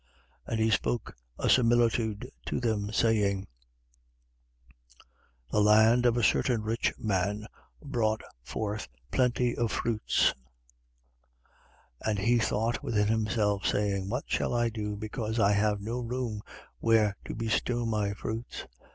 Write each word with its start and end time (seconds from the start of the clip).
12:16. 0.47 0.51
And 0.51 0.59
he 0.59 0.69
spoke 0.71 1.15
a 1.37 1.47
similitude 1.47 2.31
to 2.47 2.59
them, 2.59 2.91
saying: 2.91 3.45
The 5.51 5.61
land 5.61 6.07
of 6.07 6.17
a 6.17 6.23
certain 6.23 6.63
rich 6.63 6.91
man 6.97 7.45
brought 7.83 8.23
forth 8.41 8.87
plenty 9.11 9.55
of 9.55 9.71
fruits. 9.71 10.33
12:17. 12.03 12.09
And 12.09 12.17
he 12.17 12.39
thought 12.39 12.81
within 12.81 13.09
himself, 13.09 13.67
saying: 13.67 14.09
What 14.09 14.23
shall 14.25 14.55
I 14.55 14.69
do, 14.69 14.95
because 14.95 15.39
I 15.39 15.51
have 15.51 15.81
no 15.81 15.99
room 15.99 16.41
where 16.79 17.15
to 17.25 17.35
bestow 17.35 17.85
my 17.85 18.15
fruits? 18.15 18.65